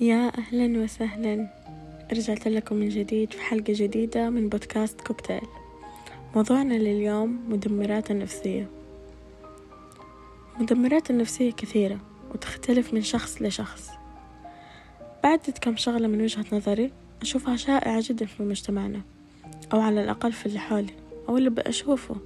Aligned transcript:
يا 0.00 0.32
أهلا 0.38 0.82
وسهلا. 0.82 1.48
رجعت 2.12 2.48
لكم 2.48 2.76
من 2.76 2.88
جديد 2.88 3.32
في 3.32 3.40
حلقة 3.40 3.72
جديدة 3.76 4.30
من 4.30 4.48
بودكاست 4.48 5.00
كوكتيل. 5.00 5.40
موضوعنا 6.36 6.74
لليوم 6.74 7.40
مدمرات 7.48 8.10
النفسية. 8.10 8.68
مدمرات 10.60 11.10
النفسية 11.10 11.52
كثيرة 11.52 11.98
وتختلف 12.34 12.94
من 12.94 13.02
شخص 13.02 13.42
لشخص. 13.42 13.90
بعدت 15.24 15.58
كم 15.58 15.76
شغلة 15.76 16.08
من 16.08 16.20
وجهة 16.20 16.44
نظري 16.52 16.92
أشوفها 17.22 17.56
شائعة 17.56 18.02
جدا 18.08 18.26
في 18.26 18.42
مجتمعنا 18.42 19.00
أو 19.72 19.80
على 19.80 20.04
الأقل 20.04 20.32
في 20.32 20.46
اللي 20.46 20.58
حولي 20.58 20.94
أو 21.28 21.36
اللي 21.36 21.50
بأشوفه. 21.50 22.16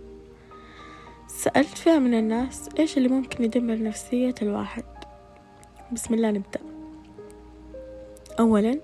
سألت 1.29 1.79
فئة 1.79 1.99
من 1.99 2.15
الناس 2.15 2.69
إيش 2.79 2.97
اللي 2.99 3.09
ممكن 3.09 3.45
يدمر 3.45 3.83
نفسية 3.83 4.35
الواحد. 4.43 4.85
بسم 5.93 6.15
الله 6.15 6.31
نبدأ. 6.31 6.72
أولا 8.41 8.81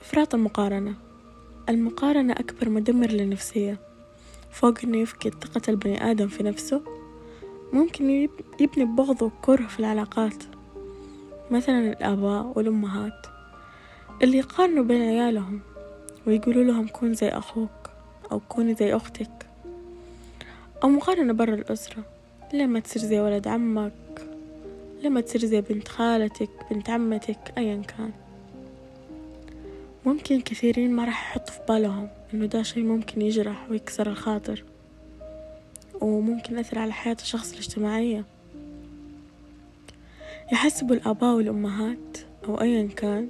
إفراط 0.00 0.34
المقارنة. 0.34 0.94
المقارنة 1.68 2.32
أكبر 2.32 2.68
مدمر 2.68 3.06
للنفسية. 3.06 3.78
فوق 4.50 4.74
إنه 4.84 4.98
يفقد 4.98 5.34
ثقة 5.44 5.62
البني 5.68 6.10
آدم 6.10 6.28
في 6.28 6.42
نفسه 6.42 6.82
ممكن 7.72 8.28
يبني 8.60 8.84
بغض 8.84 9.22
وكره 9.22 9.66
في 9.66 9.80
العلاقات. 9.80 10.44
مثلا 11.50 11.78
الآباء 11.92 12.52
والأمهات. 12.56 13.26
اللي 14.22 14.38
يقارنوا 14.38 14.84
بين 14.84 15.02
عيالهم 15.02 15.60
ويقولوا 16.26 16.64
لهم 16.64 16.88
كون 16.88 17.14
زي 17.14 17.28
أخوك 17.28 17.90
أو 18.32 18.40
كوني 18.40 18.74
زي 18.74 18.96
أختك. 18.96 19.46
أو 20.82 20.88
مقارنة 20.88 21.32
برا 21.32 21.54
الأسرة. 21.54 22.04
لما 22.54 22.80
تصير 22.80 23.02
زي 23.02 23.20
ولد 23.20 23.48
عمك؟ 23.48 23.92
لما 25.02 25.20
تصير 25.20 25.44
زي 25.44 25.60
بنت 25.60 25.88
خالتك 25.88 26.50
بنت 26.70 26.90
عمتك 26.90 27.52
أيا 27.58 27.82
كان. 27.82 28.25
ممكن 30.06 30.40
كثيرين 30.40 30.92
ما 30.92 31.04
راح 31.04 31.30
يحطوا 31.30 31.54
في 31.54 31.60
بالهم 31.68 32.08
إنه 32.34 32.46
ده 32.46 32.62
شي 32.62 32.82
ممكن 32.82 33.22
يجرح 33.22 33.70
ويكسر 33.70 34.10
الخاطر 34.10 34.64
وممكن 36.00 36.56
يأثر 36.56 36.78
على 36.78 36.92
حياة 36.92 37.16
الشخص 37.20 37.52
الاجتماعية. 37.52 38.24
يحسبوا 40.52 40.96
الآباء 40.96 41.34
والأمهات 41.34 42.18
أو 42.44 42.60
أيا 42.60 42.88
كان 42.96 43.28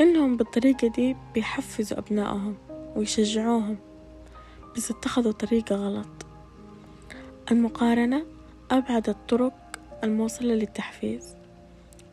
إنهم 0.00 0.36
بالطريقة 0.36 0.88
دي 0.88 1.16
بيحفزوا 1.34 1.98
أبنائهم 1.98 2.56
ويشجعوهم 2.96 3.76
بس 4.76 4.90
اتخذوا 4.90 5.32
طريقة 5.32 5.76
غلط. 5.76 6.26
المقارنة 7.50 8.26
أبعد 8.70 9.08
الطرق 9.08 9.78
الموصلة 10.04 10.54
للتحفيز. 10.54 11.34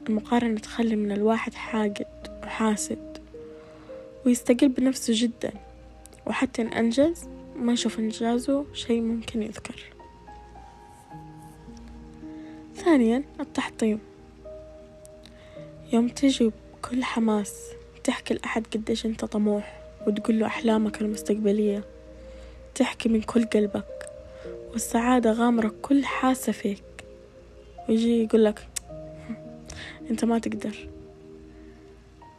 المقارنة 0.10 0.60
تخلي 0.60 0.96
من 0.96 1.12
الواحد 1.12 1.54
حاقد 1.54 2.42
وحاسد. 2.44 3.15
ويستقل 4.26 4.70
بنفسه 4.70 5.14
جدا. 5.16 5.54
وحتى 6.28 6.62
إن 6.62 6.68
أنجز 6.68 7.28
ما 7.56 7.74
يشوف 7.74 8.00
إنجازه 8.00 8.66
شي 8.74 9.02
ممكن 9.02 9.44
يذكر. 9.44 9.84
ثانيا 12.76 13.24
التحطيم. 13.40 14.00
يوم 15.94 16.08
تجي 16.08 16.52
بكل 16.74 17.04
حماس 17.04 17.54
تحكي 18.04 18.34
لأحد 18.34 18.64
قديش 18.74 19.06
أنت 19.06 19.26
طموح 19.26 19.82
وتقول 20.08 20.40
له 20.40 20.46
أحلامك 20.46 21.02
المستقبلية. 21.02 21.84
تحكي 22.76 23.10
من 23.10 23.22
كل 23.22 23.46
قلبك 23.46 24.10
والسعادة 24.72 25.32
غامرة 25.32 25.74
كل 25.82 26.06
حاسة 26.06 26.52
فيك. 26.52 26.84
ويجي 27.90 28.24
يقول 28.24 28.46
لك 28.46 28.68
أنت 30.10 30.26
ما 30.26 30.40
تقدر. 30.40 30.90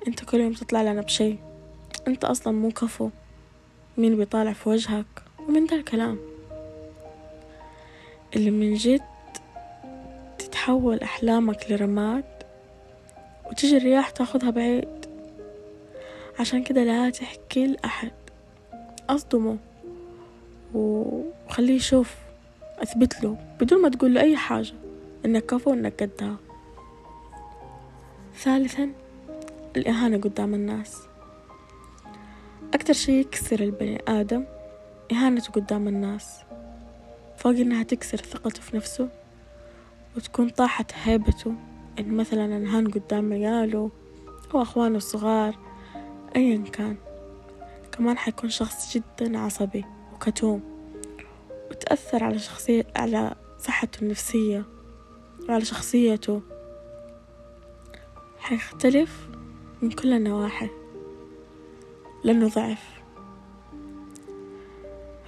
أنت 0.08 0.24
كل 0.24 0.40
يوم 0.40 0.52
تطلع 0.52 0.82
لنا 0.82 1.00
بشي 1.00 1.36
أنت 2.06 2.24
أصلا 2.24 2.52
مو 2.52 2.70
كفو. 2.70 3.10
مين 3.98 4.16
بيطالع 4.16 4.52
في 4.52 4.68
وجهك؟ 4.68 5.06
ومن 5.48 5.66
ذا 5.66 5.76
الكلام. 5.76 6.18
اللي 8.36 8.50
من 8.50 8.74
جد 8.74 9.02
تتحول 10.38 11.00
أحلامك 11.00 11.70
لرماد 11.70 12.24
وتجي 13.50 13.76
الرياح 13.76 14.10
تاخدها 14.10 14.50
بعيد. 14.50 15.06
عشان 16.40 16.62
كده 16.62 16.84
لا 16.84 17.10
تحكي 17.10 17.66
لأحد. 17.66 18.12
أصدمه 19.10 19.56
وخليه 20.74 21.74
يشوف 21.74 22.14
أثبت 22.78 23.24
له 23.24 23.36
بدون 23.60 23.82
ما 23.82 23.88
تقول 23.88 24.14
له 24.14 24.20
أي 24.20 24.36
حاجة 24.36 24.72
إنك 25.24 25.46
كفو 25.46 25.72
إنك 25.72 26.02
قدها. 26.02 26.36
ثالثا 28.36 28.92
الإهانة 29.76 30.18
قدام 30.18 30.54
الناس. 30.54 31.05
أكتر 32.86 32.98
شي 32.98 33.20
يكسر 33.20 33.60
البني 33.60 34.02
آدم 34.08 34.44
إهانته 35.12 35.52
قدام 35.52 35.88
الناس 35.88 36.40
فوق 37.36 37.52
إنها 37.52 37.82
تكسر 37.82 38.16
ثقته 38.16 38.60
في 38.60 38.76
نفسه 38.76 39.08
وتكون 40.16 40.48
طاحت 40.48 40.92
هيبته 41.02 41.54
إن 41.98 42.16
مثلا 42.16 42.44
إنهان 42.44 42.90
قدام 42.90 43.32
عياله 43.32 43.90
أو 44.54 44.62
أخوانه 44.62 44.96
الصغار 44.96 45.58
أيا 46.36 46.64
كان. 46.72 46.96
كمان 47.92 48.18
حيكون 48.18 48.50
شخص 48.50 48.96
جدا 48.96 49.38
عصبي 49.38 49.84
وكتوم 50.14 50.62
وتأثر 51.70 52.24
على 52.24 52.38
شخصية 52.38 52.86
على 52.96 53.34
صحته 53.58 54.02
النفسية 54.02 54.64
وعلى 55.48 55.64
شخصيته. 55.64 56.42
حيختلف 58.38 59.28
من 59.82 59.90
كل 59.90 60.12
النواحي 60.12 60.85
لأنه 62.24 62.48
ضعف 62.48 62.96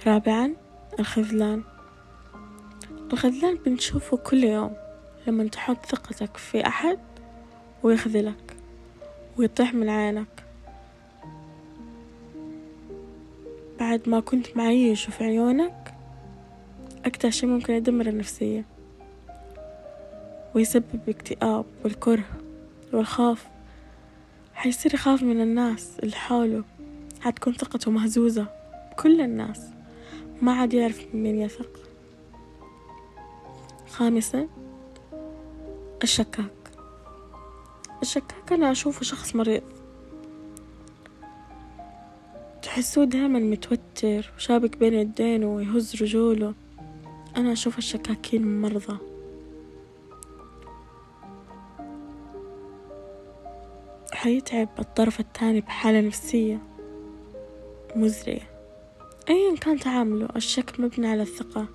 رابعا 0.07 0.55
الخذلان. 0.99 1.63
الخذلان 3.13 3.55
بنشوفه 3.55 4.17
كل 4.17 4.43
يوم 4.43 4.75
لما 5.27 5.47
تحط 5.47 5.85
ثقتك 5.85 6.37
في 6.37 6.67
أحد 6.67 6.99
ويخذلك 7.83 8.55
ويطيح 9.37 9.73
من 9.73 9.89
عينك. 9.89 10.43
بعد 13.79 14.09
ما 14.09 14.19
كنت 14.19 14.57
معيش 14.57 15.05
في 15.05 15.23
عيونك 15.23 15.93
أكتر 17.05 17.29
شي 17.29 17.45
ممكن 17.45 17.73
يدمر 17.73 18.07
النفسية 18.07 18.65
ويسبب 20.55 20.99
الاكتئاب 21.07 21.65
والكره 21.83 22.23
والخوف. 22.93 23.45
حيصير 24.53 24.93
يخاف 24.93 25.23
من 25.23 25.41
الناس 25.41 25.99
اللي 26.03 26.15
حوله 26.15 26.63
حتكون 27.21 27.53
ثقته 27.53 27.91
مهزوزة. 27.91 28.47
بكل 28.91 29.21
الناس. 29.21 29.61
ما 30.41 30.53
عاد 30.53 30.73
يعرف 30.73 31.05
من 31.13 31.39
يثق. 31.39 31.69
خامسا 33.89 34.47
الشكاك. 36.03 36.51
الشكاك 38.01 38.53
أنا 38.53 38.71
أشوفه 38.71 39.03
شخص 39.03 39.35
مريض. 39.35 39.63
تحسوه 42.61 43.05
دائما 43.05 43.39
متوتر 43.39 44.31
وشابك 44.37 44.77
بين 44.77 44.93
يدينه 44.93 45.55
ويهز 45.55 46.03
رجوله. 46.03 46.53
أنا 47.37 47.51
أشوف 47.51 47.77
الشكاكين 47.77 48.61
مرضى. 48.61 48.97
حيتعب 54.13 54.69
الطرف 54.79 55.19
الثاني 55.19 55.61
بحالة 55.61 56.01
نفسية. 56.01 56.59
مزرية 57.95 58.49
أيا 59.29 59.55
كان 59.55 59.79
تعامله 59.79 60.29
الشك 60.35 60.79
مبني 60.79 61.07
على 61.07 61.21
الثقة. 61.21 61.65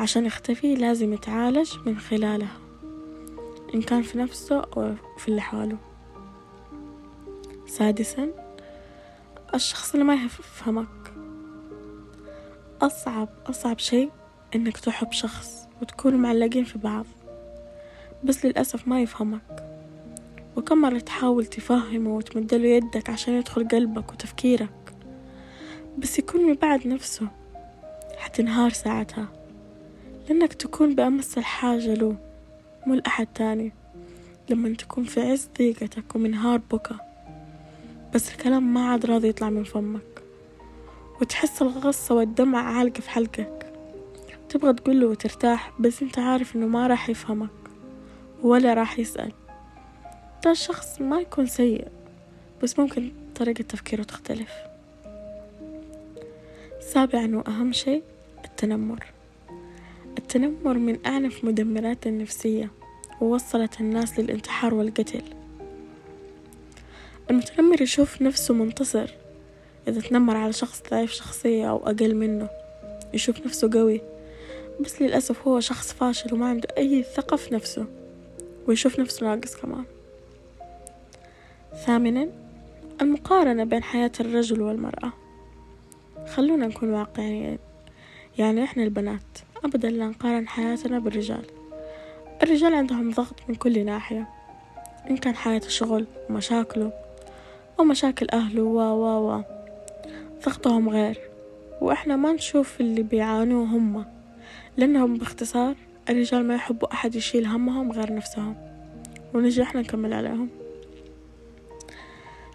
عشان 0.00 0.26
يختفي 0.26 0.74
لازم 0.74 1.12
يتعالج 1.12 1.70
من 1.86 1.98
خلالها 1.98 2.58
إن 3.74 3.82
كان 3.82 4.02
في 4.02 4.18
نفسه 4.18 4.60
أو 4.76 4.94
في 5.18 5.28
اللي 5.28 5.40
حوله. 5.40 5.78
سادسا 7.66 8.28
الشخص 9.54 9.92
اللي 9.92 10.04
ما 10.04 10.14
يفهمك. 10.14 11.14
أصعب 12.82 13.28
أصعب 13.46 13.78
شيء 13.78 14.10
إنك 14.54 14.78
تحب 14.78 15.12
شخص 15.12 15.68
وتكونوا 15.82 16.18
معلقين 16.18 16.64
في 16.64 16.78
بعض 16.78 17.06
بس 18.24 18.44
للأسف 18.44 18.88
ما 18.88 19.02
يفهمك. 19.02 19.64
وكم 20.56 20.80
مرة 20.80 20.98
تحاول 20.98 21.46
تفهمه 21.46 22.16
وتمدله 22.16 22.68
يدك 22.68 23.10
عشان 23.10 23.34
يدخل 23.34 23.68
قلبك 23.68 24.12
وتفكيرك. 24.12 24.83
بس 25.98 26.18
يكون 26.18 26.40
من 26.40 26.54
بعد 26.54 26.86
نفسه. 26.86 27.28
حتنهار 28.16 28.70
ساعتها. 28.70 29.28
لأنك 30.28 30.52
تكون 30.54 30.94
بأمس 30.94 31.38
الحاجة 31.38 31.94
له 31.94 32.16
مو 32.86 32.94
لأحد 32.94 33.26
تاني. 33.26 33.72
لما 34.50 34.74
تكون 34.74 35.04
في 35.04 35.20
عز 35.20 35.48
ضيقتك 35.58 36.14
ومنهار 36.14 36.60
بكا. 36.72 36.96
بس 38.14 38.32
الكلام 38.32 38.74
ما 38.74 38.88
عاد 38.90 39.06
راضي 39.06 39.28
يطلع 39.28 39.50
من 39.50 39.64
فمك. 39.64 40.22
وتحس 41.20 41.62
الغصة 41.62 42.14
والدمع 42.14 42.78
عالقة 42.78 43.00
في 43.00 43.10
حلقك. 43.10 43.72
تبغى 44.48 44.72
تقوله 44.72 45.06
وترتاح 45.06 45.72
بس 45.80 46.02
أنت 46.02 46.18
عارف 46.18 46.56
إنه 46.56 46.66
ما 46.66 46.86
راح 46.86 47.08
يفهمك. 47.08 47.50
ولا 48.42 48.74
راح 48.74 48.98
يسأل. 48.98 49.32
حتى 50.44 50.50
الشخص 50.50 51.00
ما 51.00 51.20
يكون 51.20 51.46
سيء 51.46 51.88
بس 52.62 52.78
ممكن 52.78 53.12
طريقة 53.34 53.62
تفكيره 53.62 54.02
تختلف. 54.02 54.73
سابعا 56.92 57.36
وأهم 57.36 57.72
شيء 57.72 58.02
التنمر. 58.44 59.04
التنمر 60.18 60.78
من 60.78 61.06
أعنف 61.06 61.44
مدمرات 61.44 62.06
النفسية 62.06 62.70
ووصلت 63.20 63.80
الناس 63.80 64.18
للانتحار 64.18 64.74
والقتل. 64.74 65.22
المتنمر 67.30 67.82
يشوف 67.82 68.22
نفسه 68.22 68.54
منتصر. 68.54 69.14
إذا 69.88 70.00
تنمر 70.00 70.36
على 70.36 70.52
شخص 70.52 70.82
ضعيف 70.90 71.12
شخصية 71.12 71.70
أو 71.70 71.76
أقل 71.76 72.14
منه 72.14 72.48
يشوف 73.14 73.46
نفسه 73.46 73.70
قوي. 73.72 74.00
بس 74.80 75.02
للأسف 75.02 75.48
هو 75.48 75.60
شخص 75.60 75.92
فاشل 75.92 76.34
وما 76.34 76.46
عنده 76.46 76.68
أي 76.78 77.02
ثقة 77.02 77.36
في 77.36 77.54
نفسه 77.54 77.86
ويشوف 78.66 79.00
نفسه 79.00 79.26
ناقص 79.26 79.56
كمان. 79.56 79.84
ثامنا 81.86 82.28
المقارنة 83.00 83.64
بين 83.64 83.82
حياة 83.82 84.12
الرجل 84.20 84.62
والمرأة. 84.62 85.23
خلونا 86.34 86.66
نكون 86.66 86.90
واقعيين. 86.90 87.58
يعني 88.38 88.64
إحنا 88.64 88.82
البنات 88.82 89.38
أبدا 89.64 89.90
لا 89.90 90.06
نقارن 90.06 90.48
حياتنا 90.48 90.98
بالرجال. 90.98 91.44
الرجال 92.42 92.74
عندهم 92.74 93.10
ضغط 93.10 93.34
من 93.48 93.54
كل 93.54 93.84
ناحية 93.84 94.28
إن 95.10 95.16
كان 95.16 95.34
حياة 95.34 95.60
الشغل 95.66 96.06
ومشاكله 96.30 96.92
أو 97.80 97.84
مشاكل 97.84 98.26
أهله 98.32 98.62
و 98.62 98.78
و 98.78 99.30
و. 99.30 99.42
ضغطهم 100.44 100.88
غير. 100.88 101.18
وإحنا 101.80 102.16
ما 102.16 102.32
نشوف 102.32 102.80
اللي 102.80 103.02
بيعانوه 103.02 103.64
هم 103.64 104.04
لأنهم 104.76 105.16
باختصار 105.16 105.74
الرجال 106.10 106.44
ما 106.44 106.54
يحبوا 106.54 106.92
أحد 106.92 107.14
يشيل 107.14 107.46
همهم 107.46 107.92
غير 107.92 108.14
نفسهم. 108.14 108.56
ونجي 109.34 109.62
إحنا 109.62 109.80
نكمل 109.80 110.12
عليهم. 110.12 110.48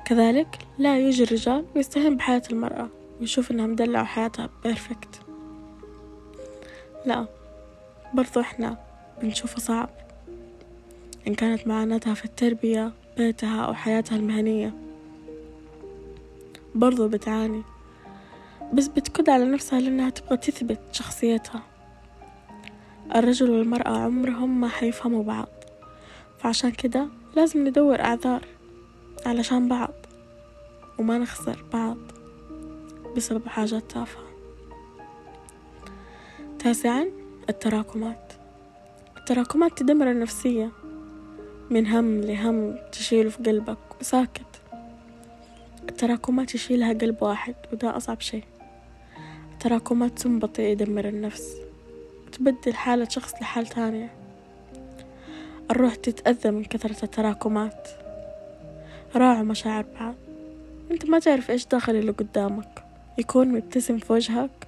كذلك 0.05 0.59
لا 0.77 0.99
يجي 0.99 1.23
الرجال 1.23 1.65
ويستهين 1.75 2.17
بحياة 2.17 2.43
المرأة. 2.51 2.98
ويشوف 3.19 3.51
إنها 3.51 3.67
مدلعة 3.67 4.01
وحياتها 4.01 4.49
بيرفكت 4.63 5.21
لا 7.05 7.25
برضو 8.13 8.39
إحنا 8.39 8.77
بنشوفه 9.21 9.59
صعب. 9.59 9.89
إن 11.27 11.35
كانت 11.35 11.67
معاناتها 11.67 12.13
في 12.13 12.25
التربية 12.25 12.91
بيتها 13.17 13.65
أو 13.65 13.73
حياتها 13.73 14.15
المهنية. 14.15 14.73
برضو 16.75 17.07
بتعاني. 17.07 17.63
بس 18.73 18.87
بتكد 18.87 19.29
على 19.29 19.45
نفسها 19.45 19.79
لأنها 19.79 20.09
تبغى 20.09 20.37
تثبت 20.37 20.79
شخصيتها. 20.91 21.61
الرجل 23.15 23.49
والمرأة 23.49 23.97
عمرهم 23.97 24.61
ما 24.61 24.67
حيفهموا 24.67 25.23
بعض. 25.23 25.49
فعشان 26.39 26.71
كده 26.71 27.07
لازم 27.35 27.67
ندور 27.67 28.01
أعذار 28.01 28.45
علشان 29.25 29.67
بعض 29.67 29.93
وما 30.99 31.17
نخسر 31.17 31.65
بعض. 31.73 31.97
بسبب 33.15 33.47
حاجات 33.47 33.91
تافهة. 33.91 34.23
تاسعا 36.59 37.05
التراكمات. 37.49 38.33
التراكمات 39.17 39.77
تدمر 39.77 40.11
النفسية. 40.11 40.71
من 41.69 41.87
هم 41.87 42.21
لهم 42.21 42.75
تشيله 42.91 43.29
في 43.29 43.43
قلبك 43.43 43.77
وساكت. 44.01 44.61
التراكمات 45.89 46.55
يشيلها 46.55 46.93
قلب 46.93 47.23
واحد 47.23 47.55
وده 47.73 47.97
أصعب 47.97 48.21
شيء. 48.21 48.43
التراكمات 49.53 50.19
سم 50.19 50.39
بطيء 50.39 50.65
يدمر 50.65 51.07
النفس. 51.07 51.55
تبدل 52.31 52.73
حالة 52.73 53.09
شخص 53.09 53.33
لحال 53.41 53.67
تانية 53.67 54.13
الروح 55.71 55.95
تتأذى 55.95 56.51
من 56.51 56.63
كثرة 56.63 57.03
التراكمات. 57.03 57.87
راعوا 59.15 59.43
مشاعر 59.43 59.85
بعض. 59.99 60.15
أنت 60.91 61.05
ما 61.05 61.19
تعرف 61.19 61.51
إيش 61.51 61.65
داخل 61.65 61.95
اللي 61.95 62.11
قدامك. 62.11 62.88
يكون 63.19 63.47
مبتسم 63.47 63.97
في 63.97 64.13
وجهك 64.13 64.67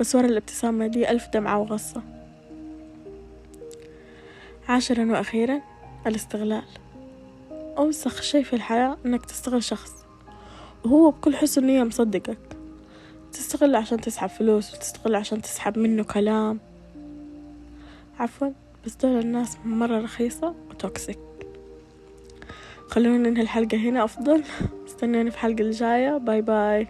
بس 0.00 0.14
ورا 0.14 0.26
الابتسامة 0.26 0.86
دي 0.86 1.10
ألف 1.10 1.28
دمعة 1.28 1.58
وغصة. 1.60 2.02
عاشرا 4.68 5.12
وأخيرا 5.12 5.60
الاستغلال. 6.06 6.62
أوسخ 7.78 8.22
شي 8.22 8.44
في 8.44 8.52
الحياة 8.52 8.96
إنك 9.06 9.26
تستغل 9.26 9.62
شخص 9.62 9.92
وهو 10.84 11.10
بكل 11.10 11.36
حسن 11.36 11.66
نية 11.66 11.84
مصدقك. 11.84 12.38
تستغل 13.32 13.76
عشان 13.76 14.00
تسحب 14.00 14.28
فلوس 14.28 14.74
وتستغل 14.74 15.14
عشان 15.14 15.42
تسحب 15.42 15.78
منه 15.78 16.04
كلام. 16.04 16.60
عفوا 18.18 18.50
بس 18.86 18.94
دول 18.94 19.20
الناس 19.20 19.56
مرة 19.64 20.00
رخيصة 20.00 20.54
و 20.70 20.77
toxic. 20.77 21.18
خلونا 22.88 23.30
ننهي 23.30 23.42
الحلقة 23.42 23.76
هنا 23.76 24.04
أفضل. 24.04 24.42
استنوني 24.86 25.30
في 25.30 25.36
الحلقة 25.36 25.62
الجاية. 25.62 26.18
bye 26.18 26.42
bye. 26.42 26.88